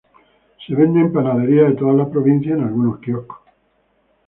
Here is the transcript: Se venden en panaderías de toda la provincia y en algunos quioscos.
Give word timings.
Se 0.65 0.73
venden 0.73 1.01
en 1.03 1.13
panaderías 1.13 1.69
de 1.69 1.75
toda 1.75 1.93
la 1.93 2.09
provincia 2.09 2.49
y 2.53 2.53
en 2.53 2.63
algunos 2.63 2.97
quioscos. 3.01 3.37